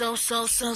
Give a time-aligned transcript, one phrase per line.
[0.00, 0.72] So, so, so.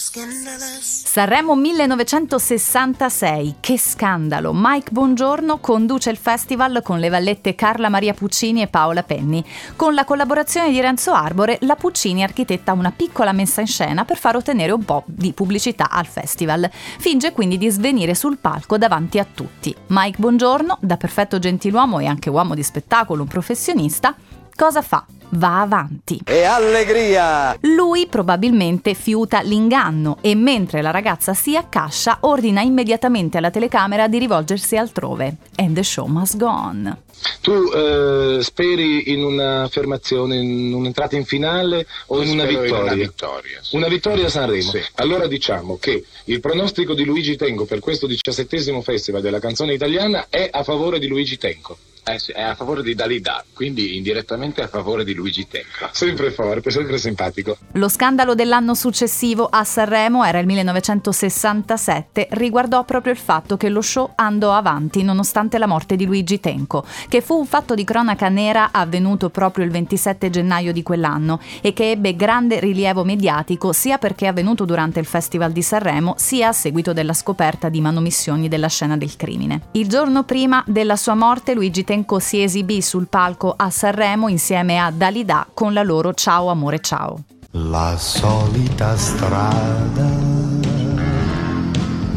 [0.81, 4.51] Sanremo 1966, che scandalo!
[4.53, 9.43] Mike Bongiorno conduce il festival con le vallette Carla Maria Puccini e Paola Penni.
[9.77, 14.19] Con la collaborazione di Renzo Arbore, la Puccini architetta una piccola messa in scena per
[14.19, 16.71] far ottenere un po' di pubblicità al festival.
[16.99, 19.75] Finge quindi di svenire sul palco davanti a tutti.
[19.87, 24.15] Mike Bongiorno, da perfetto gentiluomo e anche uomo di spettacolo, un professionista,
[24.55, 25.05] cosa fa?
[25.35, 26.21] va avanti.
[26.25, 27.57] E allegria!
[27.63, 34.19] Lui probabilmente fiuta l'inganno e mentre la ragazza si accascia ordina immediatamente alla telecamera di
[34.19, 35.37] rivolgersi altrove.
[35.57, 36.97] And the show must go on.
[37.41, 42.77] Tu eh, speri in un'affermazione, in un'entrata in finale o in una vittoria?
[42.77, 43.59] In una vittoria.
[43.63, 43.77] Sì.
[43.77, 44.71] Una vittoria a Sanremo.
[44.71, 44.81] Sì.
[44.97, 50.27] Allora diciamo che il pronostico di Luigi Tenco per questo diciassettesimo festival della canzone italiana
[50.29, 51.79] è a favore di Luigi Tenco.
[52.05, 55.89] È a favore di Dalida, quindi indirettamente a favore di Luigi Tenco.
[55.91, 57.57] Sempre forte, sempre simpatico.
[57.73, 63.81] Lo scandalo dell'anno successivo a Sanremo era il 1967, riguardò proprio il fatto che lo
[63.81, 68.29] show andò avanti nonostante la morte di Luigi Tenco, che fu un fatto di cronaca
[68.29, 73.97] nera avvenuto proprio il 27 gennaio di quell'anno e che ebbe grande rilievo mediatico sia
[73.97, 78.49] perché è avvenuto durante il Festival di Sanremo, sia a seguito della scoperta di manomissioni
[78.49, 79.69] della scena del crimine.
[79.73, 84.27] Il giorno prima della sua morte Luigi Tenco Tenco si esibì sul palco a Sanremo
[84.27, 87.23] insieme a Dalida con la loro Ciao amore ciao.
[87.53, 90.05] La solita strada,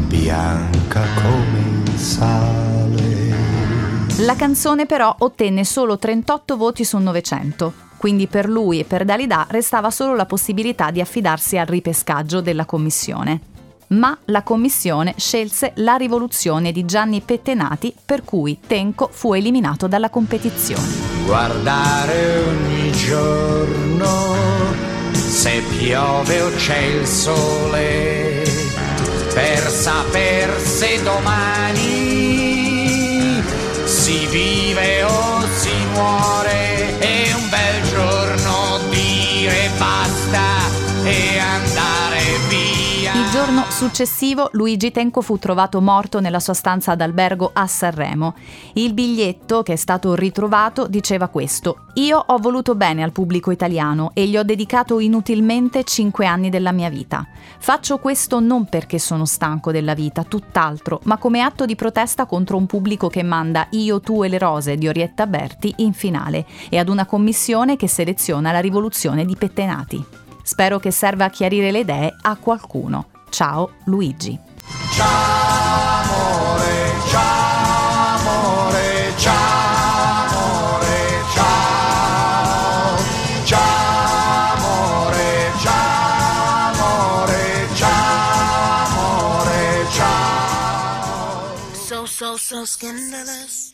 [0.08, 3.36] bianca come il sale.
[4.24, 7.72] La canzone però ottenne solo 38 voti su 900.
[7.98, 12.64] Quindi per lui e per Dalida restava solo la possibilità di affidarsi al ripescaggio della
[12.64, 13.57] commissione
[13.88, 20.10] ma la commissione scelse la rivoluzione di Gianni Pettenati per cui Tenco fu eliminato dalla
[20.10, 20.86] competizione.
[21.24, 24.06] Guardare ogni giorno
[25.12, 28.44] se piove o c'è il sole
[29.34, 32.08] per saper se domani
[33.84, 35.77] si vive o si
[41.58, 43.12] andare via.
[43.14, 48.34] Il giorno successivo Luigi Tenco fu trovato morto nella sua stanza d'albergo a Sanremo.
[48.74, 54.10] Il biglietto che è stato ritrovato diceva questo: Io ho voluto bene al pubblico italiano
[54.14, 57.26] e gli ho dedicato inutilmente cinque anni della mia vita.
[57.58, 62.56] Faccio questo non perché sono stanco della vita, tutt'altro, ma come atto di protesta contro
[62.56, 66.78] un pubblico che manda Io, tu e le rose di Orietta Berti in finale e
[66.78, 70.26] ad una commissione che seleziona la rivoluzione di Pettenati.
[70.48, 73.08] Spero che serva a chiarire le idee a qualcuno.
[73.28, 74.40] Ciao Luigi.
[74.92, 79.48] Ciao amore, ciao amore, ciao
[89.90, 91.56] ciao.
[91.74, 93.68] So, so, so scandalous.